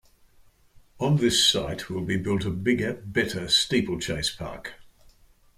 [0.99, 4.73] On this site will be built a bigger, better, Steeplechase Park.